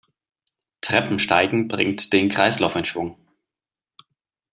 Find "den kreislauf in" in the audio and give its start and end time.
2.11-2.85